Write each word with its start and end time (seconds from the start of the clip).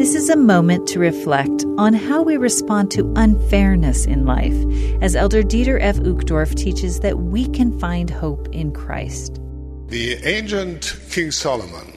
This 0.00 0.14
is 0.14 0.30
a 0.30 0.36
moment 0.36 0.88
to 0.88 0.98
reflect 0.98 1.66
on 1.76 1.92
how 1.92 2.22
we 2.22 2.38
respond 2.38 2.90
to 2.92 3.12
unfairness 3.16 4.06
in 4.06 4.24
life, 4.24 4.56
as 5.02 5.14
Elder 5.14 5.42
Dieter 5.42 5.78
F. 5.78 5.96
Uchtdorf 5.96 6.54
teaches 6.54 7.00
that 7.00 7.18
we 7.18 7.46
can 7.46 7.78
find 7.78 8.08
hope 8.08 8.48
in 8.50 8.72
Christ. 8.72 9.38
The 9.88 10.14
ancient 10.24 10.98
King 11.10 11.30
Solomon 11.30 11.92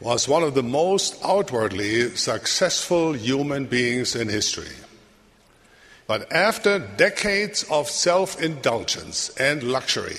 was 0.00 0.26
one 0.28 0.42
of 0.42 0.54
the 0.54 0.62
most 0.62 1.22
outwardly 1.22 2.16
successful 2.16 3.12
human 3.12 3.66
beings 3.66 4.16
in 4.16 4.30
history. 4.30 4.74
But 6.06 6.32
after 6.32 6.78
decades 6.78 7.64
of 7.64 7.90
self 7.90 8.40
indulgence 8.40 9.28
and 9.36 9.62
luxury, 9.62 10.16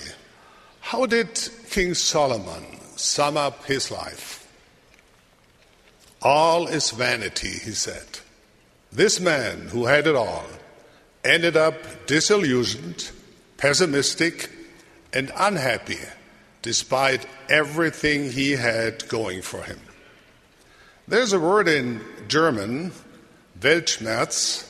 how 0.82 1.08
did 1.08 1.50
King 1.72 1.96
Solomon 1.96 2.64
sum 2.96 3.38
up 3.38 3.66
his 3.66 3.90
life? 3.90 4.39
All 6.22 6.68
is 6.68 6.91
vanity, 6.91 7.50
he 7.50 7.72
said. 7.72 8.20
This 8.91 9.20
man 9.20 9.70
who 9.70 9.86
had 9.86 10.08
it 10.08 10.16
all 10.16 10.46
ended 11.23 11.55
up 11.55 12.08
disillusioned, 12.08 13.12
pessimistic, 13.58 14.50
and 15.13 15.32
unhappy 15.36 16.00
despite 16.62 17.26
everything 17.50 18.32
he 18.32 18.52
had 18.52 19.08
going 19.08 19.41
for 19.41 19.62
him. 19.63 19.80
There's 21.08 21.34
a 21.34 21.40
word 21.40 21.68
in 21.68 22.02
German, 22.27 22.91
Weltschmerz. 23.60 24.66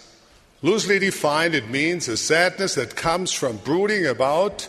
Loosely 0.62 0.99
defined, 0.99 1.55
it 1.55 1.70
means 1.70 2.07
a 2.07 2.18
sadness 2.18 2.76
that 2.76 2.95
comes 2.95 3.31
from 3.34 3.57
brooding 3.57 4.05
about 4.05 4.68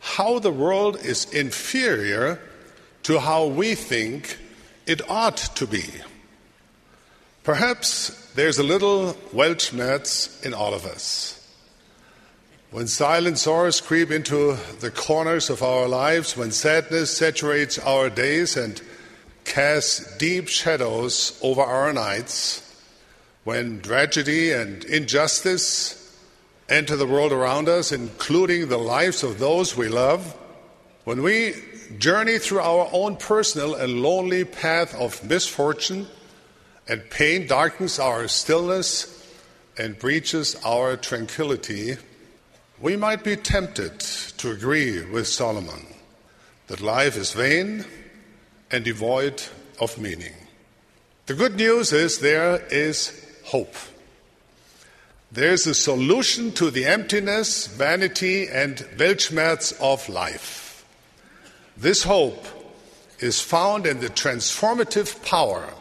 how 0.00 0.38
the 0.38 0.50
world 0.50 0.96
is 1.04 1.26
inferior 1.32 2.40
to 3.02 3.20
how 3.20 3.46
we 3.46 3.74
think 3.74 4.38
it 4.86 5.08
ought 5.10 5.36
to 5.36 5.66
be. 5.66 5.84
Perhaps 7.46 8.32
there's 8.34 8.58
a 8.58 8.64
little 8.64 9.14
Weltschmerz 9.32 10.44
in 10.44 10.52
all 10.52 10.74
of 10.74 10.84
us. 10.84 11.48
When 12.72 12.88
silent 12.88 13.38
sorrows 13.38 13.80
creep 13.80 14.10
into 14.10 14.58
the 14.80 14.90
corners 14.90 15.48
of 15.48 15.62
our 15.62 15.86
lives, 15.86 16.36
when 16.36 16.50
sadness 16.50 17.16
saturates 17.16 17.78
our 17.78 18.10
days 18.10 18.56
and 18.56 18.82
casts 19.44 20.16
deep 20.16 20.48
shadows 20.48 21.38
over 21.40 21.60
our 21.60 21.92
nights, 21.92 22.64
when 23.44 23.80
tragedy 23.80 24.50
and 24.50 24.82
injustice 24.82 26.18
enter 26.68 26.96
the 26.96 27.06
world 27.06 27.30
around 27.30 27.68
us, 27.68 27.92
including 27.92 28.66
the 28.66 28.76
lives 28.76 29.22
of 29.22 29.38
those 29.38 29.76
we 29.76 29.86
love, 29.86 30.36
when 31.04 31.22
we 31.22 31.54
journey 31.98 32.40
through 32.40 32.58
our 32.58 32.88
own 32.92 33.14
personal 33.14 33.76
and 33.76 34.02
lonely 34.02 34.44
path 34.44 34.96
of 34.96 35.22
misfortune, 35.22 36.08
and 36.88 37.08
pain 37.10 37.46
darkens 37.46 37.98
our 37.98 38.28
stillness 38.28 39.12
and 39.78 39.98
breaches 39.98 40.56
our 40.64 40.96
tranquility, 40.96 41.96
we 42.80 42.96
might 42.96 43.24
be 43.24 43.36
tempted 43.36 44.00
to 44.00 44.50
agree 44.50 45.04
with 45.04 45.26
Solomon 45.26 45.86
that 46.66 46.80
life 46.80 47.16
is 47.16 47.32
vain 47.32 47.84
and 48.70 48.84
devoid 48.84 49.42
of 49.80 49.98
meaning. 49.98 50.32
The 51.26 51.34
good 51.34 51.56
news 51.56 51.92
is 51.92 52.18
there 52.18 52.64
is 52.70 53.12
hope. 53.44 53.74
There's 55.32 55.66
a 55.66 55.74
solution 55.74 56.52
to 56.52 56.70
the 56.70 56.86
emptiness, 56.86 57.66
vanity, 57.66 58.48
and 58.48 58.76
Weltschmerz 58.96 59.78
of 59.80 60.08
life. 60.08 60.84
This 61.76 62.04
hope 62.04 62.46
is 63.18 63.40
found 63.40 63.86
in 63.86 64.00
the 64.00 64.08
transformative 64.08 65.22
power 65.24 65.72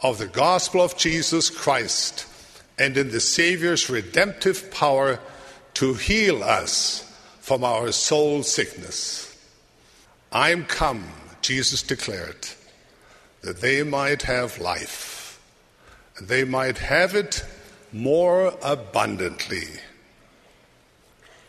of 0.00 0.18
the 0.18 0.26
gospel 0.26 0.80
of 0.80 0.96
Jesus 0.96 1.50
Christ 1.50 2.26
and 2.78 2.96
in 2.96 3.10
the 3.10 3.20
Savior's 3.20 3.90
redemptive 3.90 4.70
power 4.70 5.18
to 5.74 5.94
heal 5.94 6.42
us 6.42 7.04
from 7.40 7.64
our 7.64 7.90
soul 7.92 8.42
sickness. 8.42 9.24
I 10.30 10.50
am 10.50 10.64
come, 10.64 11.04
Jesus 11.42 11.82
declared, 11.82 12.48
that 13.42 13.60
they 13.60 13.82
might 13.82 14.22
have 14.22 14.60
life, 14.60 15.40
and 16.16 16.28
they 16.28 16.44
might 16.44 16.78
have 16.78 17.14
it 17.14 17.44
more 17.92 18.54
abundantly. 18.62 19.66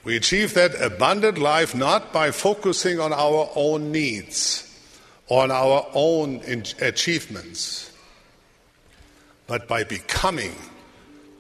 We 0.04 0.16
achieve 0.16 0.54
that 0.54 0.82
abundant 0.82 1.38
life 1.38 1.76
not 1.76 2.14
by 2.14 2.32
focusing 2.32 3.00
on 3.00 3.14
our 3.14 3.52
own 3.56 3.92
needs, 3.92 4.66
on 5.28 5.52
our 5.52 5.86
own 5.94 6.42
achievements 6.80 7.89
but 9.50 9.68
by 9.68 9.84
becoming 9.84 10.54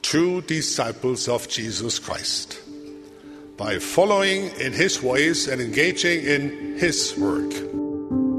true 0.01 0.41
disciples 0.41 1.29
of 1.29 1.47
Jesus 1.47 1.99
Christ, 1.99 2.59
by 3.55 3.77
following 3.77 4.49
in 4.59 4.73
his 4.73 5.03
ways 5.03 5.47
and 5.47 5.61
engaging 5.61 6.25
in 6.25 6.75
his 6.79 7.15
work. 7.19 7.51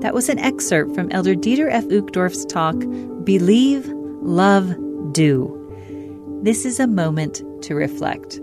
That 0.02 0.12
was 0.12 0.28
an 0.28 0.40
excerpt 0.40 0.92
from 0.92 1.08
Elder 1.12 1.36
Dieter 1.36 1.70
F. 1.70 1.84
Uchtdorf's 1.84 2.44
talk, 2.46 2.74
Believe, 3.22 3.86
Love, 4.22 4.74
Do. 5.12 5.56
This 6.42 6.64
is 6.64 6.80
a 6.80 6.88
moment 6.88 7.40
to 7.62 7.76
reflect. 7.76 8.40